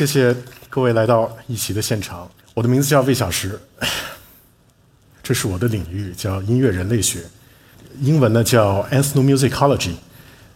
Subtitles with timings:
[0.00, 0.34] 谢谢
[0.70, 2.26] 各位来到一席的现场。
[2.54, 3.60] 我的名字叫魏小石，
[5.22, 7.20] 这是我的领域，叫音乐人类学，
[8.00, 9.92] 英文呢叫 ethnomusicology。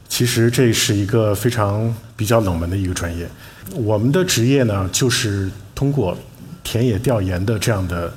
[0.08, 3.28] 其实这是一个非常比较冷门的一个专业。
[3.72, 6.16] 我们的职业呢，就是通过
[6.62, 8.10] 田野调研的这样的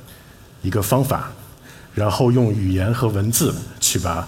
[0.61, 1.29] 一个方法，
[1.93, 4.27] 然后用语言和文字去把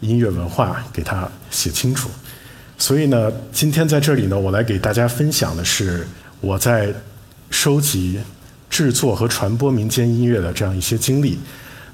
[0.00, 2.10] 音乐文化给它写清楚。
[2.78, 6.04] 所以呢，今天在这里呢，我来给大家分享的是
[6.42, 6.92] 我在
[7.50, 8.18] 收集、
[8.68, 11.38] 制作和传播民间音乐的这样一些经历。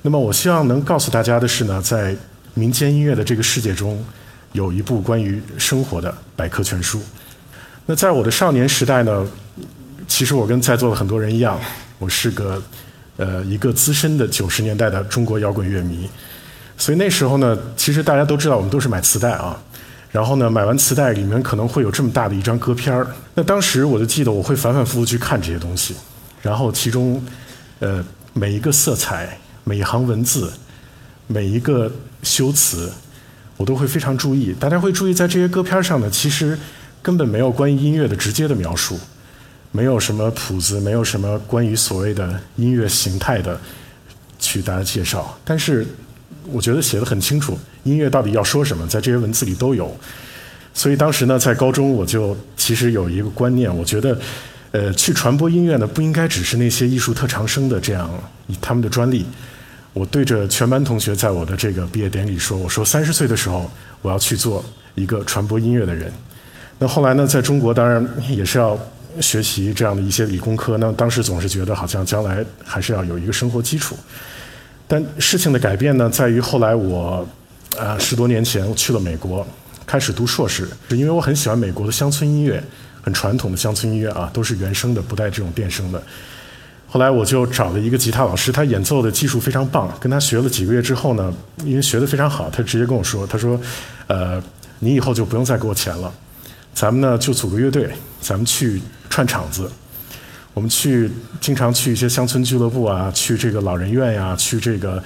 [0.00, 2.16] 那么，我希望能告诉大家的是呢，在
[2.54, 4.02] 民间音乐的这个世界中，
[4.52, 6.98] 有一部关于生活的百科全书。
[7.84, 9.26] 那在我的少年时代呢，
[10.06, 11.60] 其实我跟在座的很多人一样，
[11.98, 12.62] 我是个
[13.18, 16.08] 呃一个资深的九十年代的中国摇滚乐迷。
[16.78, 19.60] 所以那时候呢，其实大家都知道，我们都是买磁带啊。
[20.10, 23.06] 然后呢，买完磁带里面可能会有这么大的一张歌片儿。
[23.34, 25.94] 那当时我就记得，我会反反复复去看这些东西。
[26.40, 27.22] 然后其中，
[27.80, 30.50] 呃，每一个色彩、每一行文字、
[31.26, 31.92] 每一个
[32.22, 32.90] 修辞，
[33.56, 34.54] 我都会非常注意。
[34.58, 36.58] 大家会注意，在这些歌片上呢，其实
[37.02, 38.98] 根本没有关于音乐的直接的描述，
[39.72, 43.60] 没有什么谱子，没有什么关于所谓的音乐形态的
[44.38, 45.38] 去大家介绍。
[45.44, 45.86] 但是
[46.50, 47.58] 我觉得写的很清楚。
[47.84, 49.96] 音乐到底要说什么，在这些文字里都有。
[50.74, 54.16] 所以当时呢，在高中我就其实有一个观念，我觉得，
[54.70, 58.08] 呃，去传播音乐呢，不应该只是那些艺术特长生的这样
[58.46, 59.26] 以他们的专利。
[59.94, 63.68] 我对着全班同学在我的这个毕业典礼说：“我说三十岁的时候，
[64.02, 64.64] 我要去做
[64.94, 66.12] 一个传播音乐的人。”
[66.78, 68.78] 那后来呢，在中国当然也是要
[69.20, 70.76] 学习这样的一些理工科。
[70.78, 73.96] 那当时总是觉得好像将来还是要有一个生活基础。
[74.88, 77.24] 但事情的改变呢，在于后来我。
[77.78, 79.46] 啊，十多年前我去了美国，
[79.86, 82.60] 开始读硕士，是因为我很喜欢美国的乡村音乐，
[83.02, 86.02] 很传统的乡村音乐啊，都是原声的，不带这种电声的。
[86.88, 91.32] 后来我就找了一个吉他老师，他演奏的技术非常棒，跟他学了几个月之后呢，
[91.64, 93.60] 因为学的非常好，他直接跟我说，他说，
[94.08, 94.42] 呃，
[94.80, 96.12] 你以后就不用再给我钱了，
[96.74, 99.70] 咱们呢就组个乐队，咱们去串场子，
[100.58, 101.08] 我们去
[101.40, 105.00] 经常去一些乡村俱乐部啊，去这个老人院呀，去这个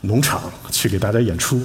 [0.00, 1.62] 农场去给大家演出。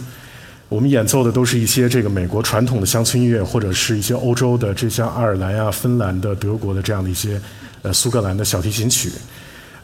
[0.69, 7.41] 我们演奏的都是一些这个美国传统的乡村音乐，或者是一些欧洲的，这像爱尔兰呀、芬兰的、德国的这样的一些，
[7.81, 9.12] 呃，苏格兰的小提琴曲。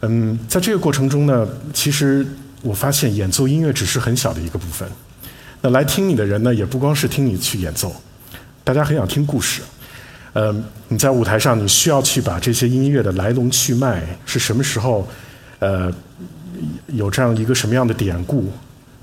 [0.01, 2.23] 嗯，在这个过程中呢，其实
[2.61, 4.87] 我发现演奏音乐只是很小的一个部分。
[5.61, 7.91] 那来听你的人呢，也不光是听你去演奏，
[8.63, 9.63] 大家很想听故事。
[10.37, 10.55] 呃，
[10.87, 15.07] 你在舞台上，你需要去把这些音乐的来龙去脉是什么时候，
[15.57, 15.91] 呃，
[16.89, 18.51] 有这样一个什么样的典故。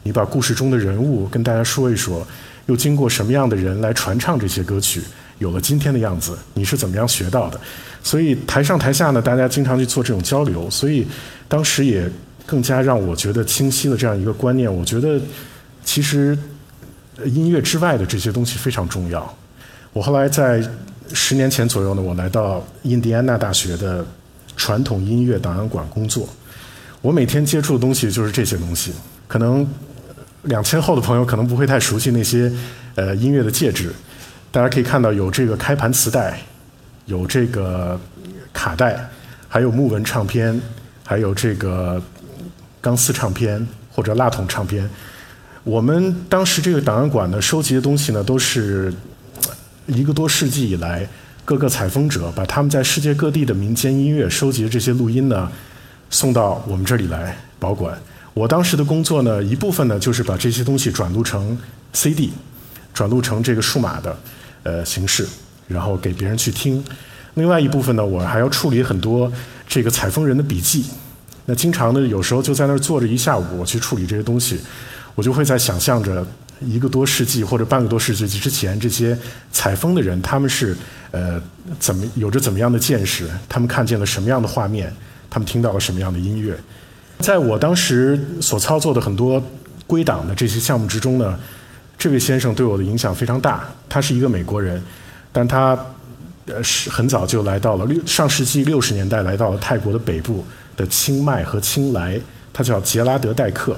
[0.05, 2.25] 你把故事中的人物跟大家说一说，
[2.67, 5.03] 又经过什么样的人来传唱这些歌曲，
[5.39, 7.59] 有了今天的样子，你是怎么样学到的？
[8.01, 11.05] 所以台上台下呢，大家经常去做这种交流，所以
[11.49, 12.09] 当时也
[12.47, 14.73] 更加让我觉得清晰了这样一个观念。
[14.73, 15.21] 我觉得
[15.85, 16.39] 其实
[17.25, 19.37] 音乐之外的这些东西非常重要。
[19.93, 20.63] 我后来在
[21.13, 24.05] 十年前左右呢，我来到印第安纳大学的
[24.57, 26.29] 传统音乐档案馆工作，
[27.03, 28.93] 我每天接触的东西就是这些东西，
[29.29, 29.67] 可能。
[30.45, 32.53] 两千后的朋友可能不会太熟悉那些
[32.97, 33.91] 呃音乐的介质，
[34.51, 36.39] 大家可以看到有这个开盘磁带，
[37.07, 37.99] 有这个
[38.53, 39.09] 卡带，
[39.49, 40.61] 还有木纹唱片，
[41.03, 41.99] 还有这个
[42.83, 44.87] 钢丝唱片或者蜡筒唱片。
[45.63, 48.93] 我们当时这个档案馆呢收集的东西呢，都是
[49.87, 51.07] 一个多世纪以来
[51.45, 55.51] 各个采风者把他们在世界各地的民间音乐收集的这些录音呢
[56.11, 57.97] 送到我们这里来保管。
[58.33, 61.57] 我当时的工作呢，一部分呢就是把这些东西转录成
[61.93, 62.33] CD，
[62.93, 64.19] 转录成这个数码的
[64.63, 65.27] 呃形式，
[65.69, 66.83] 然后给别人去听。
[67.35, 69.31] 另外一部分呢，我还要处理很多
[69.69, 70.85] 这个采风人的笔记。
[71.47, 74.59] 那经常呢，有时候就在那儿坐着一下午，我去处理这些东西，
[75.15, 76.27] 我就会在想象着
[76.67, 79.17] 一个多世纪或者半个多世纪之前，这些
[79.53, 80.77] 采风的人他们是
[81.11, 81.41] 呃
[81.79, 84.93] 怎么有着怎么样的见识，他们看见了什么样的画面，
[85.31, 86.57] 他们听到了什么样的音乐。
[87.21, 89.43] 在我当时所操作的很多
[89.87, 91.39] 归档的这些项目之中呢，
[91.97, 93.65] 这位先生对我的影响非常大。
[93.89, 94.83] 他是一个美国人，
[95.33, 95.79] 但他
[96.47, 100.45] 呃是很早就来到了六上世纪六十年代来到了泰国的北部
[100.77, 102.21] 的清迈和清莱。
[102.53, 103.77] 他叫杰拉德戴克，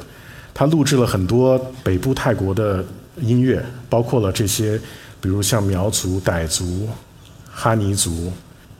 [0.58, 2.82] 他录制了很多北部泰国的
[3.20, 4.80] 音乐，包括了这些，
[5.20, 6.88] 比如像苗族、傣族、
[7.50, 8.32] 哈尼族、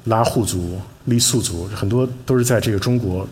[0.05, 3.29] 拉祜族、傈僳族，很多都是在这个中国。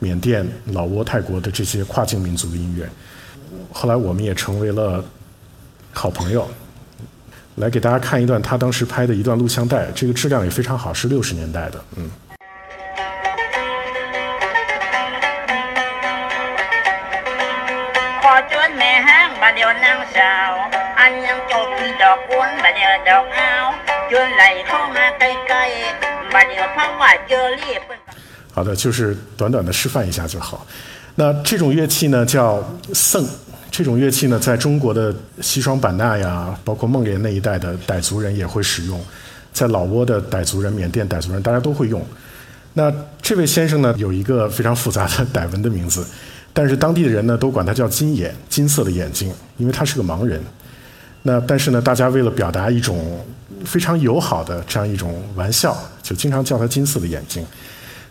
[0.00, 2.86] 缅甸、老挝、泰国的这些跨境民族的音乐，
[3.72, 5.02] 后来我们也成为了
[5.92, 6.46] 好朋友。
[7.54, 12.10] 来给大家看一段他当时拍的一段录像带，这个质量也非常好，是六十年代的，嗯。
[28.54, 30.66] 好的，就是短短的示范一下就好。
[31.14, 32.62] 那这种乐器呢叫
[32.92, 33.26] 僧，
[33.70, 39.00] 这种乐器呢在中国的西双版纳呀，包括孟连那一带的傣族人也会使用，
[39.52, 42.04] 在老挝的傣族人、缅甸傣族人，大家都会用。
[42.74, 46.06] 那这位先生呢有一个非常复杂的 傣文的名字，
[46.52, 50.40] 但是当地的人呢都管他叫金眼，金色的眼睛，因为他是个盲人。
[51.22, 53.24] 那但是呢，大家为了表达一种
[53.64, 57.46] 非常友好的这样一种玩笑，就经常叫他“金色的眼睛”。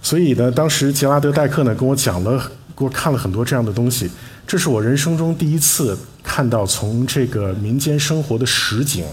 [0.01, 2.39] 所以呢，当时杰拉德·戴克呢跟我讲了，
[2.75, 4.09] 给我看了很多这样的东西。
[4.47, 9.05] 这是我人生中第一次看到从这个民间生活的实景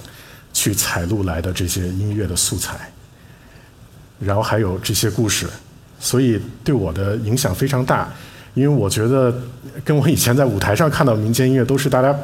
[0.55, 2.91] 去采录来的这些音乐的素材，
[4.21, 5.47] 然后还有这些故事，
[6.01, 8.09] 所以对我的影响非常大。
[8.59, 9.33] 因为我觉得
[9.85, 12.15] 跟我以前在舞台上看到民间音乐都是大家。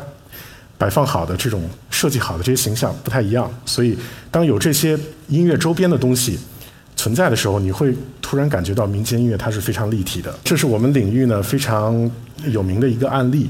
[0.76, 3.96] 摆放好的这种设计好的这些形象不太一样，所以
[4.28, 4.98] 当有这些
[5.28, 6.36] 音乐周边的东西
[6.96, 10.34] 存在的时候，你会突然感觉到民间音乐它是非常立体的。
[10.42, 12.10] 这是我们领域呢非常
[12.48, 13.48] 有名的一个案例，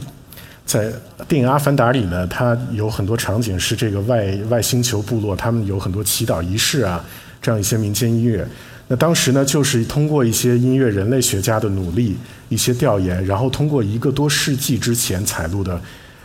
[0.67, 0.93] 在
[1.27, 7.03] 电影《阿凡达》里呢，它有很多场景是这个外外星球部落，他们有很多祈祷仪式啊，
[7.41, 8.47] 这样一些民间音乐。
[8.89, 12.17] 那当时呢，就是通过一些音乐人类学家的努力，
[12.49, 15.81] 一些调研，然后通过一个多世纪之前采录的。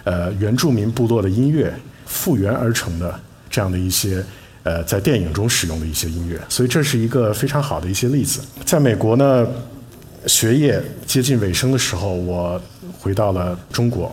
[0.05, 1.71] 呃，原住民部落的音乐
[2.05, 3.19] 复原而成的
[3.49, 4.23] 这样的一些
[4.63, 8.39] 呃，在电影中使用的一些音乐，所以这是一个非常好的一些例子。
[8.65, 9.45] 在美国呢，
[10.25, 12.59] 学业接近尾声的时候，我
[12.97, 14.11] 回到了中国。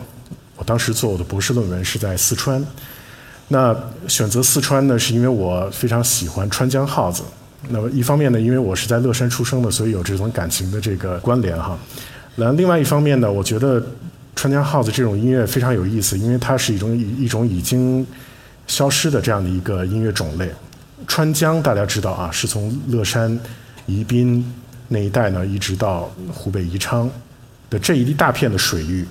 [0.57, 2.63] 我当时做我的博士论文是在四川。
[3.47, 3.75] 那
[4.07, 7.23] 选择四川呢，是因为我非常喜欢川江号子。
[7.69, 11.77] 那么一方面呢，因为我是在乐山出生的，所以有这种感情的这个关联哈。
[12.35, 13.83] 那另外一方面呢，我觉得。
[14.39, 18.05] 川江号子这种音乐非常有意思，因为它是一种一种已经
[18.67, 20.47] 消失的这样的一个音乐种类。
[21.07, 23.35] 川江大家知道啊，是从乐山、
[23.87, 24.45] 宜宾
[24.89, 27.09] 那一带呢，一直到湖北宜昌
[27.67, 29.03] 的这一大片的水域。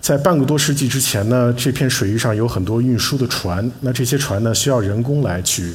[0.00, 5.74] 在半个多世纪之前呢，这片水域上有很多运输的船，那这些船呢需要人工来去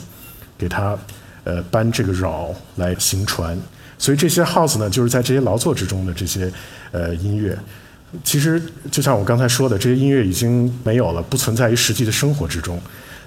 [0.57, 0.97] 给它
[1.43, 3.57] 呃搬这个扰来行船，
[3.97, 6.51] 所以这些号子呢就是在这些劳作之中的这些
[6.91, 7.57] 呃音乐。
[8.23, 8.61] 其实，
[8.91, 12.79] 就像我刚才说的，这些音乐已经没有了，不存在于实际的生活之中。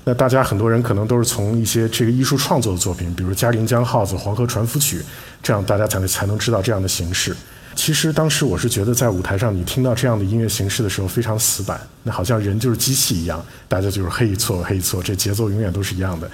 [0.04, 4.98] 那大家很多人可能都是从一些这个艺术创作的作品，比如《嘉陵江号子》《黄河船夫曲》，
[5.42, 7.34] 这样大家才能才能知道这样的形式。
[7.74, 16.30] 其实当时我是觉得，在舞台上你听到这样的音乐形式的时候非常死板，那好像人就是机器一样，大家就是嘿一错嘿一错，这节奏永远都是一样的。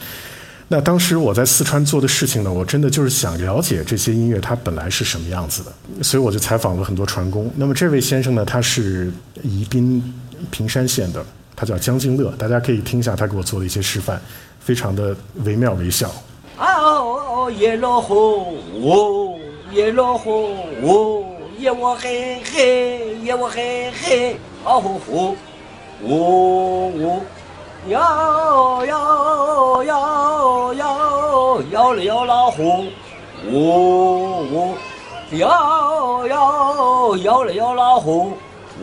[0.73, 7.51] 那当时我在四川做的事情呢，我真的就是想了解这些音乐它本来是什么样子的，所以我就采访了很多船工。
[7.57, 10.03] 那么这位先生呢，他是宜宾
[10.51, 11.23] 平山县的，
[11.55, 14.19] 他叫江敬乐，大家可以听一下他给我做的一些示范，
[14.61, 15.15] 非常的
[15.45, 16.11] 惟妙惟肖。
[16.57, 18.14] 哦，夜落河，
[18.81, 19.38] 哦，
[19.75, 20.31] 夜落河，
[20.83, 21.23] 哦，
[21.59, 25.37] 夜我嘿嘿，夜我嘿嘿，哦呼呼，
[26.09, 27.21] 哦哦。
[27.89, 32.85] 摇摇摇摇摇了摇老虎，
[33.51, 34.77] 呜呜，
[35.33, 38.35] 摇摇摇了摇老虎，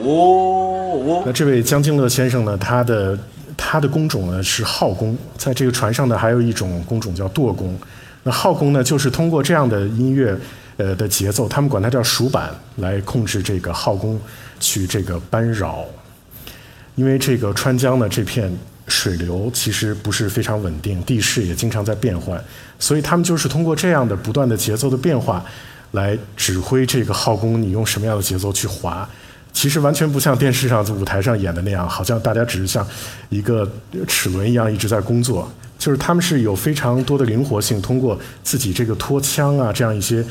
[0.01, 1.23] 呜呜。
[1.25, 2.57] 那这位江敬乐先生呢？
[2.57, 3.17] 他的
[3.55, 7.79] 他的工种呢是号工，在这个船上呢还有一种工种叫舵工。
[8.23, 10.37] 那号工呢就是通过这样的音乐
[10.75, 14.19] 呃的节奏，他们管它叫数板，来控制这个号工
[14.59, 15.85] 去这个搬扰。
[16.95, 18.51] 因为这个川江呢这片。
[18.89, 22.43] 水流其实不是非常稳定，地势也经常在变换，
[22.79, 25.45] 所以他们就是通过这样的不断的节奏的变化，
[25.91, 29.07] 来指挥这个号工你用什么样的节奏去划。
[29.51, 32.85] 其实完全不像电视上在舞台上演的那样，好像大家只是像
[33.29, 33.69] 一个
[34.07, 35.51] 齿轮一样一直在工作。
[35.77, 40.23] 就是他们是有非常多的灵活性，通过自己这个拖枪啊这样一些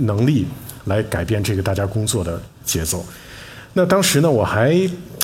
[0.00, 0.46] 能力
[0.86, 3.04] 来改变这个大家工作的节奏。
[3.74, 4.74] 那当时呢，我还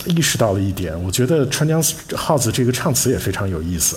[0.07, 1.83] 意识到了一点，我觉得川江
[2.14, 3.97] 号子这个唱词也非常有意思。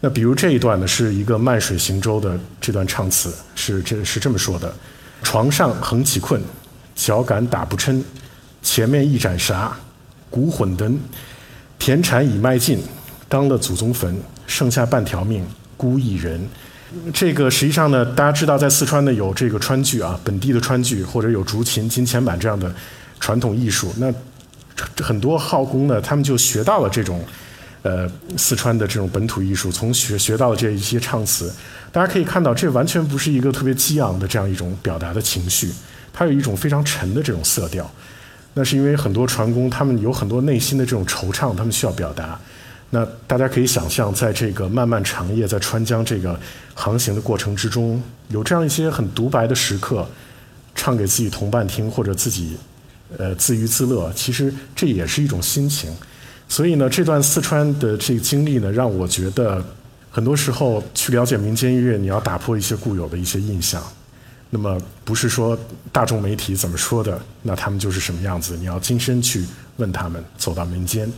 [0.00, 4.72] 那比如这一段呢，是一个漫水行舟的这段唱词，是这是这么说的：
[5.22, 6.40] 床上横起困，
[6.94, 8.04] 脚杆打不撑，
[8.62, 9.76] 前面一盏啥，
[10.30, 10.98] 古混灯，
[11.78, 12.80] 田产已卖尽，
[13.28, 14.16] 当了祖宗坟，
[14.46, 15.44] 剩下半条命，
[15.76, 16.48] 孤一人。
[17.12, 22.74] 这个实际上呢，大家知道在四川呢有这个川剧啊，本地的川剧，或者有竹琴、金钱板这样的。
[23.20, 24.14] 传统艺术，那
[25.02, 27.24] 很多号工呢，他们就学到了这种
[27.82, 31.52] 呃四川的这种本土艺术，从学学到了这一些唱词，
[31.92, 35.72] 大家可以看到，这完全不是一个特别激昂的这样一种表达的情绪，
[36.12, 37.90] 它有一种非常沉的这种色调。
[38.54, 42.38] 那是因为很多船工他们有很多内心的这种惆怅，他们需要表达。
[42.90, 46.38] 那大家可以想象，在这个漫漫长夜在川江这个
[46.74, 50.08] 航行的过程之中，有这样一些很独白的时刻，
[50.74, 52.56] 唱给自己同伴听，或者自己
[53.16, 55.90] 呃自娱自乐，其实这也是一种心情。
[56.48, 59.62] 所以呢，这段四川的这个经历呢，让我觉得
[60.10, 63.82] 很多时候去了解民间音乐，你要打破一些固有的一些印象。
[64.50, 65.58] 那么不是说
[65.92, 68.56] 大众媒体怎么说的，那他们就是什么样子。
[68.56, 69.44] 你要亲身去
[69.76, 71.10] 问他们，走到民间。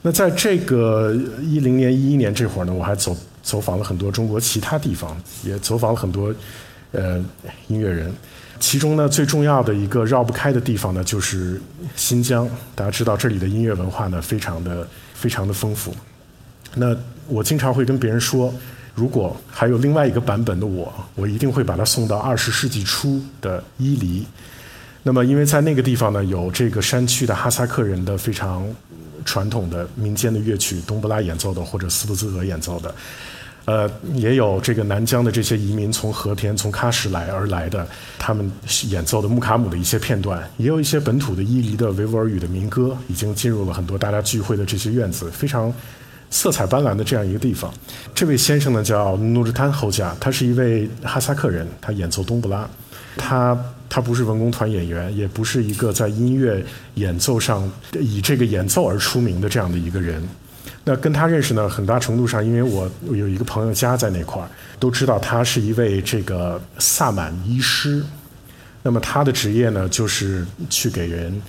[0.00, 5.14] 那在这个一零年、一一年这会儿呢，我还走走访了很多中国其他地方，
[5.44, 6.34] 也走访了很多
[6.92, 7.22] 呃
[7.68, 8.10] 音乐人。
[8.66, 11.60] 其中呢，最重要的一个绕不开的地方呢，就是
[11.94, 12.48] 新疆。
[12.74, 15.94] 大家知道这里的音乐文化呢，非常的非常的丰富。
[16.74, 16.96] 那
[17.28, 18.52] 我经常会跟别人说。
[18.94, 24.24] 如果还有另外一个版本的我，我一定会把它送到二十世纪初的伊犁。
[25.02, 28.66] 那么，因为在那个地方呢，有这个山区的哈萨克人的非常
[29.26, 32.94] 传统的民间的乐曲，冬不拉演奏的或者斯布兹俄演奏的，
[33.64, 37.86] 呃，也有这个南疆的这些移民从和田、从喀什来而来的，
[38.18, 38.50] 他们
[38.88, 45.72] 演奏的木卡姆的一些片段，也有一些本土的伊犁的维吾尔语的民歌，已经进入了很多大家聚会的这些院子，非常。
[46.30, 47.72] 色彩斑斓的这样一个地方，
[48.12, 52.68] 这位先生呢叫努日坦侯家，他是一位哈萨克人，他演奏冬不拉，
[53.16, 53.56] 他
[53.88, 56.60] 他不是文工团演员，也不是一个在音乐
[56.94, 60.20] 演奏上以这个演奏而出名的这样的一个人。
[60.84, 64.48] 那跟他认识呢，很大程度上因为我有一个朋友家在那块儿，
[64.78, 68.04] 都知道他是一位这个萨满医师。
[68.82, 71.42] 那么他的职业呢，就是去给人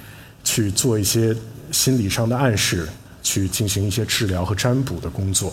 [0.43, 1.35] 去做一些
[1.71, 2.87] 心理上的暗示。
[3.25, 5.51] 去进行一些治疗和占卜的工作。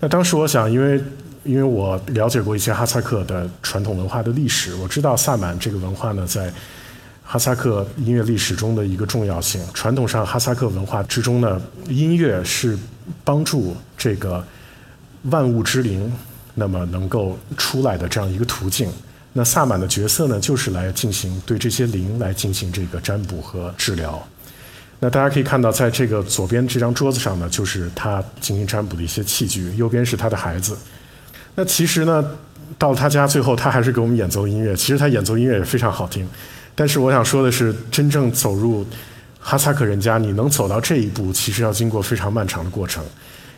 [0.00, 0.98] 那当时我想，因为
[1.44, 6.50] 因为我了解过一些哈萨克的传统文化的历史，我知道萨满这个文化呢，在
[7.24, 9.60] 哈萨克音乐历史中的一个重要性。
[9.72, 12.78] 传统上，哈萨克文化之中呢，音乐是
[13.24, 14.44] 帮助这个
[15.24, 16.12] 万物之灵
[16.54, 18.90] 那么能够出来的这样一个途径。
[19.32, 24.22] 那萨满的角色呢，就是来进行对这些灵来进行这个占卜和治疗。
[25.00, 30.76] 那大家可以看到，在这个左边这张桌子上呢，就是他进行占卜的一些器具；右边是他的孩子。
[31.54, 32.24] 那其实呢，
[32.78, 34.76] 到了他家最后，他还是给我们演奏音乐。
[34.76, 36.28] 其实他演奏音乐也非常好听。
[36.74, 38.84] 但是我想说的是，真正走入
[39.38, 43.04] 哈萨克人家，你能走到这一步，其实要经过非常漫长的过程。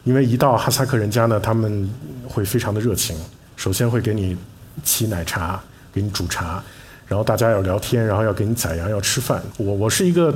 [0.03, 1.89] 因为一到哈萨克人家呢，他们
[2.29, 3.17] 会非常的热情，
[3.57, 4.37] 首先会给你
[4.85, 5.61] 沏奶茶，
[5.93, 6.63] 给你煮茶。
[7.07, 9.43] 然后大家要聊天，然后要给你宰羊，要吃饭。
[9.59, 10.35] 我我是一个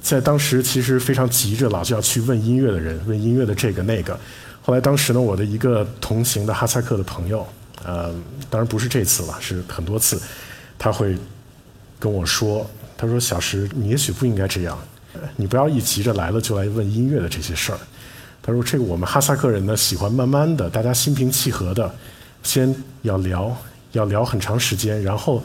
[0.00, 4.18] 在当时其实非常急着，老是要去问音乐的人，问音乐的这个那个。
[4.62, 7.46] 后来当时呢，我的一个同行的哈萨克的朋友，
[7.84, 8.12] 呃，
[8.48, 10.20] 当然不是这次了，是很多次，
[10.78, 11.16] 他会
[11.98, 14.78] 跟我说，他说：“小石，你也许不应该这样，
[15.36, 17.78] 你不要一急着来了就来问音乐的这些事儿。”
[18.42, 21.94] 他说：“这个我们哈萨克人呢，喜欢慢慢的，大家心平气和的，
[22.42, 23.56] 先要聊，
[23.92, 25.42] 要聊很长时间，然后。”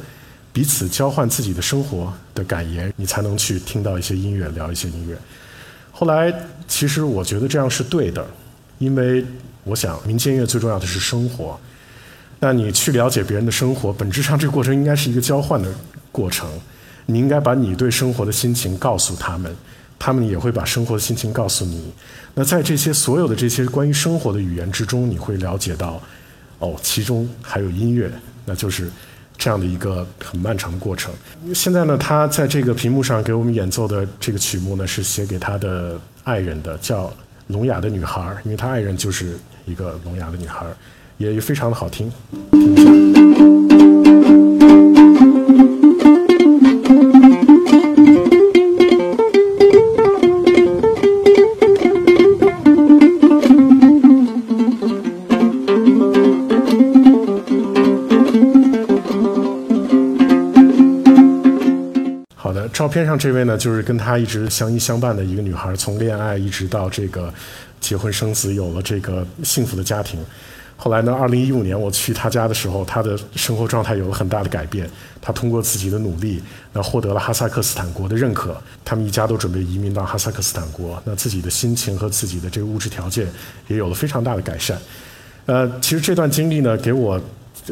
[0.53, 5.17] 彼此交换自己的生活的感言，你才能去听到一些音乐，聊一些音乐。
[5.93, 6.29] 后来，
[6.67, 8.27] 其实我觉得这样是对的，
[8.77, 9.25] 因为
[9.63, 11.57] 我想民间音乐最重要的是生活。
[12.41, 15.73] 那你去了解别人的生活，本质上这个过程应该是一个交换的
[16.11, 16.49] 过程。
[17.05, 19.55] 你应该把你对生活的心情告诉他们，
[19.97, 21.91] 他们也会把生活的心情告诉你。
[22.33, 26.01] 那在这些所有的这些关于生活的语言之中，你会了解到，
[26.59, 28.11] 哦，其中还有音乐，
[28.45, 28.89] 那就是。
[29.37, 31.11] 这样的一个很漫长的过程。
[31.51, 37.07] 现在呢，他在这个屏幕上给我们演奏的这个曲目呢，是写给他的爱人的，叫
[37.47, 40.63] 《聋哑的女孩》，因为他爱人就是一个聋哑的女孩，
[41.17, 42.11] 也非常的好听。
[42.51, 42.91] 听一下。
[62.35, 67.33] 好的照片上这位呢，就是跟他一直相依相伴的一个女孩，从恋爱一直到这个
[67.79, 70.19] 结婚生子，有了这个幸福的家庭。
[70.83, 74.89] 后来呢，二零一五年我去他家的时候，他的生活状态有了很大的改变。
[75.21, 76.41] 他通过自己的努力，
[76.73, 78.59] 那获得了哈萨克斯坦国的认可。
[78.83, 83.27] 他们一家都准备移民到哈萨克斯坦国，那自己的心情和自己的这个物质条件
[83.67, 84.75] 也有了非常大的改善。
[85.45, 87.21] 呃，其实这段经历呢，给我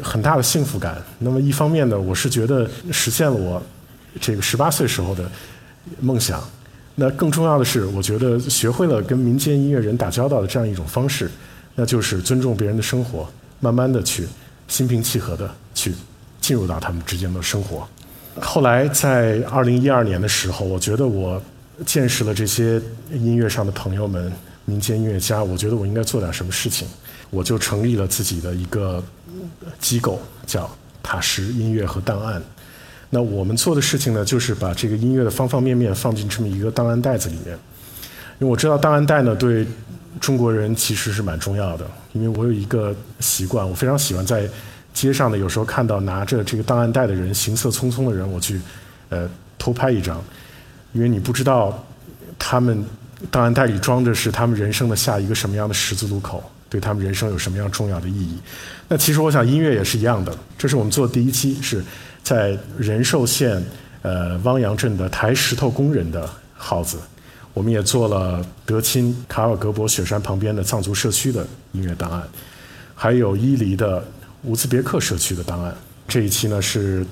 [0.03, 1.01] 很大的幸福感。
[1.17, 3.59] 那么一方面呢，我是觉得实现了我。
[4.21, 5.23] 这个十八岁时候的
[5.99, 6.43] 梦想，
[6.93, 11.29] 那更重要的是，我觉得学会了跟民间音乐人打交道的这样一种方式，
[11.79, 13.25] 那就是尊重别人的生活，
[13.61, 14.27] 慢慢的去
[14.67, 15.93] 心平气和的去
[16.41, 17.87] 进入到他们之间的生活。
[18.41, 21.41] 后来在二零一二年的时候，我觉得我
[21.85, 22.81] 见识了这些
[23.13, 24.29] 音乐上的朋友们，
[24.65, 26.85] 民间音乐家，我觉得我应该做点什么事情，
[27.29, 29.01] 我就成立了自己的一个
[29.79, 30.69] 机构，叫
[31.01, 32.43] 塔什音乐和档案。
[33.09, 37.57] 那我们做的事情呢，就是把这个音乐的方方面面放进这么一个档案袋子里面。
[38.39, 39.65] 因为我知道档案袋呢，对
[40.19, 41.85] 中国人其实是蛮重要的。
[42.13, 44.47] 因为我有一个习惯，我非常喜欢在
[44.93, 48.59] 街上呢，有时候看到拿着这个档案袋的人，行色匆匆的人，我去
[49.09, 50.21] 呃偷拍一张。
[50.93, 51.85] 因为你不知道
[52.37, 52.83] 他们
[53.29, 58.37] 档案袋里装着是他们人生的下一个什么样的十字路口，对他们人生有什么样重要的意义。
[58.87, 60.35] 那其实我想音乐也是一样的。
[60.57, 61.83] 这是我们做的第一期是。
[62.21, 63.63] 在仁寿县，
[64.03, 66.97] 呃，汪洋镇的抬石头工人的号子，
[67.59, 72.25] 我们也做了德钦卡尔格博雪山旁边的藏族社区的音乐档案，
[72.95, 74.01] 还有伊犁的
[74.43, 75.75] 乌兹别克社区的档案。
[76.07, 77.05] 这一期呢是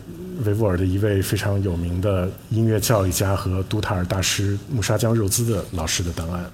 [0.46, 6.50] 维吾尔的一位非常有名的音乐教育家和都塔尔大师穆沙江肉孜的老师的档案。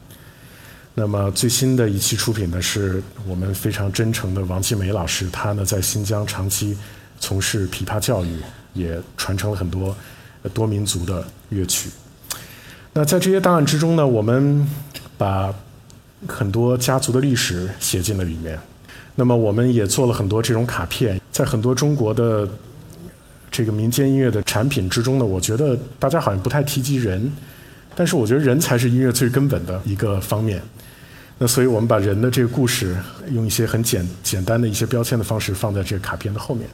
[0.96, 6.76] 那么最新的一期出品的是我们非常真诚的王继梅老师，他呢在新疆长期。
[7.20, 8.40] 从事琵琶教育，
[8.74, 9.96] 也传承了很多
[10.52, 11.92] 多民族的乐曲。
[12.96, 14.68] 那在这些档案之中呢，我们
[15.18, 15.52] 把
[16.28, 18.58] 很多家族的历史写进了里面。
[19.16, 22.48] 那么我们也做了很多这种卡片，在很多中国的
[23.50, 27.32] 这个民间音乐的产品之中呢，我觉得大家好像不太提及人，
[27.96, 30.62] 但是我觉得人才是音乐最根本的一个方面。
[31.40, 32.96] 那所以我们把人的这个故事，
[33.32, 36.70] 用一些很简简单的一些标签的方式放在这个卡片的后面。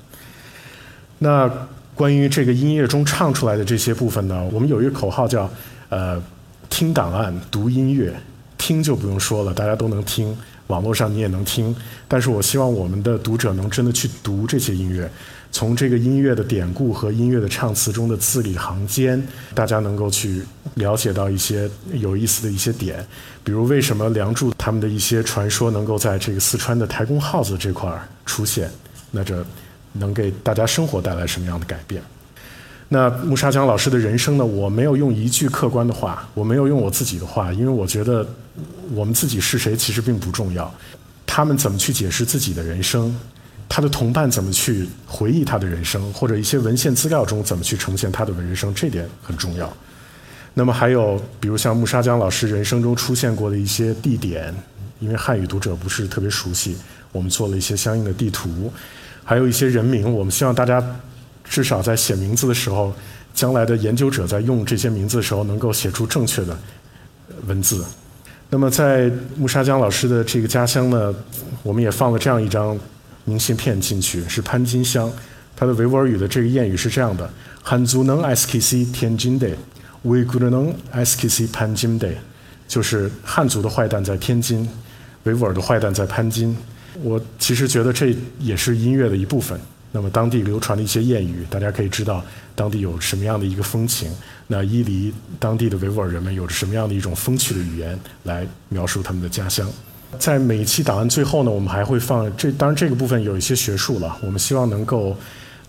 [1.17, 1.49] 那
[1.95, 5.49] 关于这个音乐中唱出来的这些部分呢，我们有一个口号叫
[5.89, 6.21] “呃，
[6.69, 8.13] 听档案，读音乐”。
[8.57, 11.73] 听就不用说了，大家都能听，网络上你也能听。
[12.07, 15.09] 但是我希望我们的读者能真的去读这些音乐，
[15.51, 19.25] 从这个音乐的典故和音乐的唱词中的字里行间，
[19.55, 20.43] 大家能够去
[20.75, 23.03] 了解到一些有意思的一些点。
[23.43, 28.69] 比如为什么《梁祝》他们的一些传说能够在这个四川的台公号子这块儿出现？
[29.11, 29.43] 那这。
[29.91, 31.99] 能给大家生活带来什么样的改变？
[32.91, 34.45] 那穆沙江老师的人生呢？
[34.45, 38.27] 我没有用一句客观的话，我没有用我自己的话，因为我觉得
[38.95, 40.73] 我们自己是谁其实并不重要。
[41.25, 43.15] 他们怎么去解释自己的人生？
[43.69, 46.11] 他的同伴怎么去回忆他的人生？
[46.11, 48.73] 或者一些文献资料中怎么去呈现他的人生？
[48.73, 49.71] 这点很重要。
[50.55, 54.51] 那么还有，比如像穆沙江老师人生中出现过的一些地点，
[54.99, 56.75] 因为汉语读者不是特别熟悉，
[57.11, 58.73] 我们做了一些相应的地图。
[59.23, 60.83] 还有一些人名，我们希望大家
[61.49, 62.93] 至少在写名字的时候，
[63.33, 66.57] 将来的研究者在用这些名字的时候，能够写出正确的
[67.47, 67.83] 文字。
[68.51, 71.13] 那么，在穆沙江老师的这个家乡呢，
[71.63, 72.77] 我们也放了这样一张
[73.25, 75.11] 明信片进去，是潘金乡。
[75.55, 77.29] 他的维吾尔语的这个谚语是这样的：
[77.61, 79.49] 汉族能 skc 天津的，
[80.03, 82.09] 维吾尔能 skc 潘金的，
[82.67, 84.67] 就是汉族的坏蛋在天津，
[85.23, 86.55] 维吾尔的坏蛋在潘金。
[87.01, 89.59] 我其实觉得这也是音乐的一部分。
[89.91, 92.23] 那么当地流传的一些谚语，大家可以知道
[92.55, 94.11] 当地有什么样的一个风情。
[94.47, 99.67] 那伊犁当地的维吾尔人们有着什么样的一种风趣的语言来描述他们的家乡。
[100.17, 104.17] 在每一期档案最后呢，我们还会放这，当然这个部分有一些学术了。
[104.23, 105.15] 我们希望能够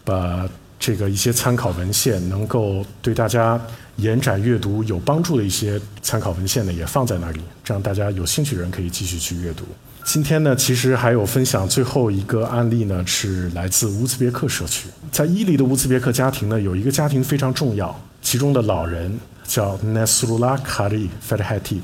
[0.04, 3.60] 把这个一些参考文献，能够对大家
[3.96, 9.64] 延展阅读有帮助的一些参考文献呢，也放在那里，这样大家有兴趣的人可以继续去阅读。
[10.02, 14.88] 今天呢，其实还有分享最后一个案例呢，是来自乌兹别克社区。
[15.12, 21.78] 在伊犁的乌兹别克家庭呢，有一个家庭非常重要，其中的老人叫 Nasrullah Kari Fathati，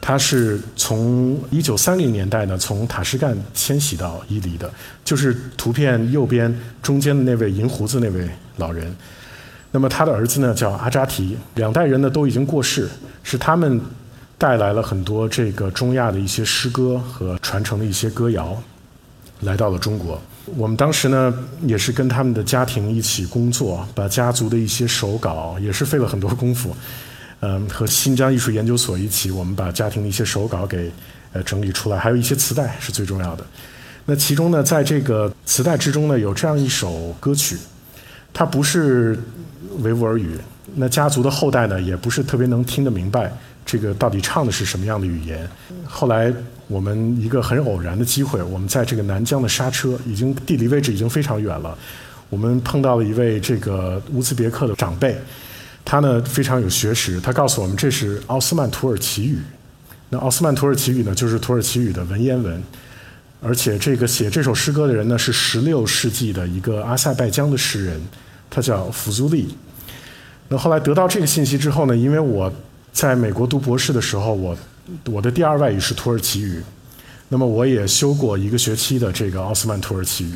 [0.00, 4.68] 他是从1930年代呢从塔什干迁徙到伊犁的，
[5.04, 8.92] 就是图片右边中间的那位银胡子那位老人。
[9.70, 12.88] 那么他的儿子呢叫阿扎提，两代人呢都已经过世，
[13.22, 13.80] 是他们。
[14.42, 18.60] 带来了很多这个中亚的一些诗歌和传承的一些歌谣，
[19.42, 20.20] 来到了中国。
[20.56, 21.32] 我们当时呢
[21.64, 26.74] 也是跟他们的家庭一起工作，把家族的一些手稿也是费了很多功夫，
[27.38, 30.90] 嗯，和新疆艺术研究所一起，我们把家庭的一些手稿给
[31.32, 33.46] 呃整理出来，还有一些磁带是最重要的。
[34.06, 37.56] 那其中呢，在这个磁带之中呢，有这样一首歌曲，
[38.34, 39.16] 它不是
[39.82, 40.36] 维吾尔语，
[40.74, 43.32] 那家族的后代呢也不是特别能听得明白。
[43.72, 45.48] 这个到底唱的是什么样的语言？
[45.86, 46.30] 后来
[46.68, 51.74] 我们一个很偶然的机会，我们在这个南疆的刹车，已经地理位置已经非常远了。
[52.28, 55.16] 我们碰到了一位这个乌兹别克的长辈，
[55.86, 59.38] 他呢非常有学识，他告诉我们这是奥斯曼土耳其语。
[60.10, 62.62] 那奥斯曼土耳其语呢，就是土耳其语的文言文，
[63.40, 67.98] 而且这个写这首诗歌的人呢是十六世纪的一个阿塞拜疆的诗人，
[68.50, 69.56] 他叫福祖利。
[70.48, 72.52] 那后来得到这个信息之后呢，因为我
[72.92, 74.56] 在美国读博士的时候，我
[75.06, 76.62] 我的第二外语是土耳其语，
[77.28, 80.34] 那么我也修过一个学期的这个奥斯曼土耳其语，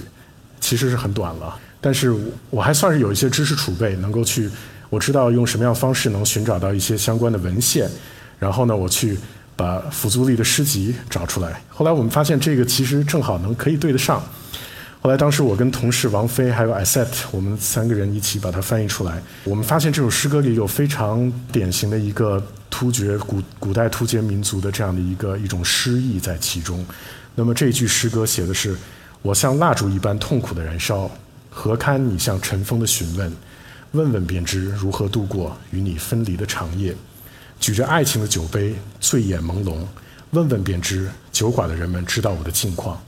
[0.60, 2.14] 其实是很短了，但是
[2.50, 4.50] 我还算是有一些知识储备，能够去
[4.88, 7.90] 我知道用什么样方式能寻找到一些相关的文献，
[8.38, 9.18] 然后呢，我去。
[9.58, 11.62] 把福祖利的诗集找出来。
[11.70, 14.22] 后来我们发现，这个其实正好能可以对得上。
[15.06, 19.22] 后来当时我跟同事王菲还有艾塞特，我们三个人一起把它翻译出来。
[19.44, 26.84] 我们发现这首诗歌里有非常典型的一个突厥古古代突厥民族的这样的一个一种诗意在其中。
[27.36, 28.76] 那么这句诗歌写的是：
[29.22, 31.08] 我像蜡烛一般痛苦的燃烧，
[31.50, 33.32] 何堪你像尘封的询问？
[33.92, 36.92] 问问便知如何度过与你分离的长夜。
[37.60, 39.76] 举着爱情的酒杯，醉眼朦胧，
[40.32, 43.00] 问问便知，酒馆的人们知道我的近况。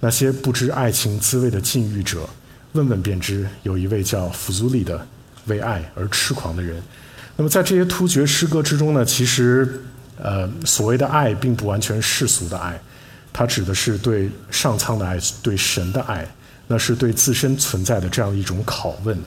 [0.00, 2.28] 那些不知爱情滋味的禁欲者，
[2.72, 5.06] 问问便知，有一位叫福祖利的，
[5.46, 6.80] 为爱而痴狂的人。
[7.36, 9.80] 那么在这些突厥诗歌之中呢，其实，
[10.16, 12.80] 呃，所谓的爱，并不完全世俗的爱，
[13.32, 16.26] 它指的是对上苍的爱，对神的爱，
[16.66, 19.18] 那是对自身存在的这样一种拷问。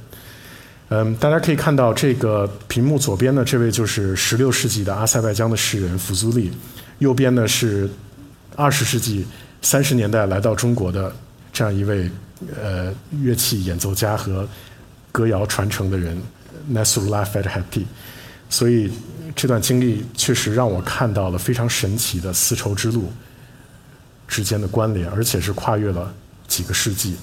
[0.89, 6.51] 嗯，大家可以看到这个屏幕左边的这位就是十六世纪的阿塞拜疆的诗人福祖利，
[6.99, 7.89] 右边呢是
[8.57, 9.25] 二十世纪
[9.61, 11.13] 三十年代来到中国的
[11.53, 12.09] 这样一位
[12.61, 14.47] 呃乐器演奏家和
[15.11, 16.17] 歌谣传承的人
[16.71, 17.85] Nasrullah f a t h a t i
[18.49, 18.91] 所以
[19.35, 23.11] 这段经历确实让我看到了非常神奇的丝绸之路
[24.27, 26.13] 之间的关联，而且是跨越了
[26.47, 27.15] 几个世纪，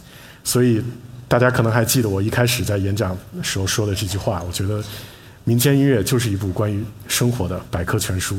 [0.42, 0.82] 所以。
[1.30, 4.82] 大家可能还记得我一开始在演讲时候说的这句话，我觉得
[5.44, 8.38] 民间音乐就是一部关于生活的百科全书。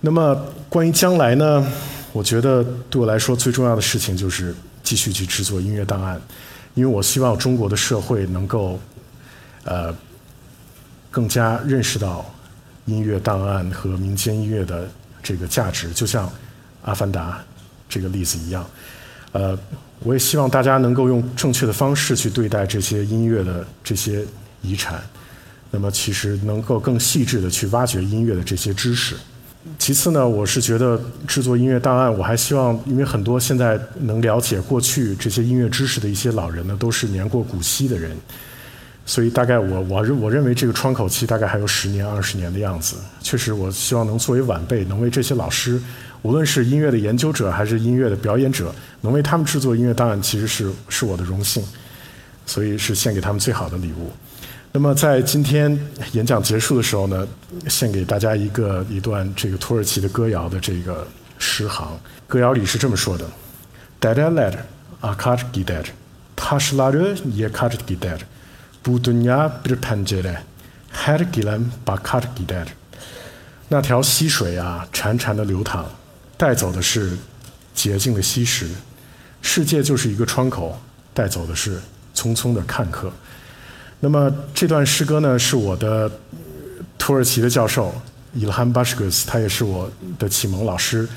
[0.00, 1.66] 那么关于将来呢？
[2.12, 6.20] 我觉得对我来说最重要的事情就是继续去制作音乐档案，
[6.74, 8.80] 因为我希望中国的社会能够
[9.64, 9.94] 呃
[11.10, 12.24] 更加认识到
[12.86, 14.88] 音乐档案和民间音乐的
[15.22, 16.26] 这个价值，就像
[16.82, 17.32] 《阿凡达》
[17.88, 18.64] 这个例子一样，
[19.32, 19.58] 呃。
[20.04, 24.24] 我也希望大家能够用正确的方式去对待这些音乐的这些
[24.62, 25.02] 遗产，
[25.72, 29.16] 那么其实能够更细致的去挖掘音乐的这些知识。
[29.78, 38.16] 其次呢，我是觉得制作音乐档案，我还希望，因为很多现在能了解过去这些音乐知识的一些老人呢，都是年过古稀的人，
[39.06, 42.96] 所以大概我我认我认为这个窗口期大概还有十年二十年的样子。
[43.22, 45.80] 确实，我希望能作为晚辈，能为这些老师。
[46.22, 51.62] 无论是音乐的研究者还是音乐的表演者，能为他们制作音乐档案，其实是是我的荣幸，
[52.44, 54.10] 所以是献给他们最好的礼物。
[54.80, 55.76] 那么在今天
[56.12, 57.26] 演讲结束的时候呢，
[57.68, 61.04] 献给大家一个一段这个土耳其的歌谣的这个
[61.36, 61.98] 诗行。
[62.28, 63.28] 歌谣里是这么说的
[64.00, 64.54] ：“Dadaler
[65.00, 65.84] akar gider,
[66.36, 68.20] taşları yakar gider,
[68.84, 70.36] bu dünya bir pencere,
[70.92, 72.66] her gelen bakar gider。”
[73.66, 75.86] 那条溪水啊，潺潺的流淌。
[76.36, 77.18] 带走的是
[77.74, 78.68] 洁净的溪石，
[79.42, 80.80] 世界就是一个窗口，
[81.12, 81.80] 带走的是
[82.14, 83.12] 匆匆的看客。
[84.00, 86.10] 那么这段诗歌呢，是我的
[86.96, 87.94] 土耳其的教授
[88.32, 91.08] 伊尔罕巴什格斯，他也是我的启蒙老师，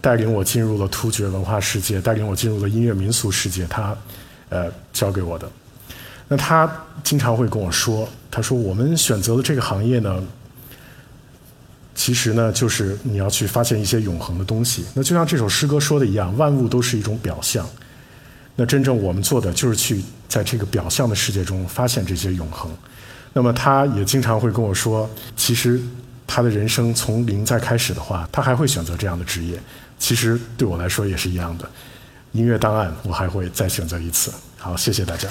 [0.00, 3.96] 带领我进入了突厥文化世界，带领我进入了音乐民俗世界，他
[4.48, 5.50] 呃教给我的。
[6.28, 6.70] 那他
[7.02, 10.22] 经常会跟我说，他说我们选择的这个行业呢。
[11.92, 14.86] 其实呢，就是你要去发现一些永恒的东西。
[14.94, 17.68] 那就像这首诗歌说的一样，万物都是一种表象。
[18.56, 22.70] 那真正我们做的，就是去在这个表象的世界中发现这些永恒。
[23.32, 25.80] 那么他也经常会跟我说，其实
[26.26, 29.58] 他的人生从零再开始的话，他还会选择这样的职业。
[29.98, 31.68] 其实对我来说也是一样的，
[32.32, 34.32] 音乐档案我还会再选择一次。
[34.58, 35.28] 好，谢谢大家。